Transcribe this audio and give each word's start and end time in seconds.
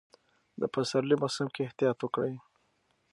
د 0.59 0.61
پسرلي 0.73 1.15
موسم 1.21 1.47
کې 1.53 1.65
احتیاط 1.67 1.97
وکړئ. 2.01 2.33